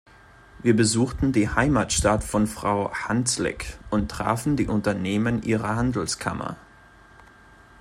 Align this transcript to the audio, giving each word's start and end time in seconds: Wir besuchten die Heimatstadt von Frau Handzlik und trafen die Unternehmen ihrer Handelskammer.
Wir 0.63 0.75
besuchten 0.75 1.31
die 1.31 1.47
Heimatstadt 1.47 2.23
von 2.23 2.47
Frau 2.47 2.91
Handzlik 2.91 3.77
und 3.91 4.09
trafen 4.09 4.55
die 4.57 4.65
Unternehmen 4.67 5.43
ihrer 5.43 5.75
Handelskammer. 5.75 6.57